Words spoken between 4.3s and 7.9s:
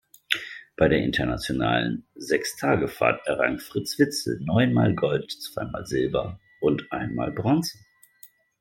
neunmal Gold, zweimal Silber und einmal Bronze.